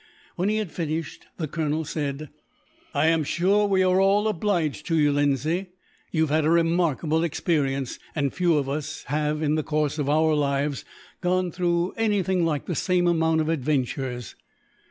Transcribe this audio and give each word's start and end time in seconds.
When 0.35 0.49
he 0.49 0.57
had 0.57 0.71
finished, 0.71 1.27
the 1.37 1.47
colonel 1.47 1.85
said: 1.85 2.29
"I 2.91 3.05
am 3.09 3.23
sure 3.23 3.67
we 3.67 3.83
are 3.83 4.01
all 4.01 4.27
obliged 4.27 4.87
to 4.87 4.97
you, 4.97 5.11
Lindsay. 5.11 5.67
You 6.11 6.21
have 6.23 6.31
had 6.31 6.43
a 6.45 6.49
remarkable 6.49 7.23
experience; 7.23 7.99
and 8.15 8.33
few 8.33 8.57
of 8.57 8.67
us 8.67 9.03
have, 9.09 9.43
in 9.43 9.53
the 9.53 9.61
course 9.63 9.99
of 9.99 10.09
our 10.09 10.33
lives, 10.33 10.83
gone 11.21 11.51
through 11.51 11.91
anything 11.97 12.43
like 12.43 12.65
the 12.65 12.73
same 12.73 13.05
amount 13.05 13.41
of 13.41 13.49
adventures. 13.49 14.33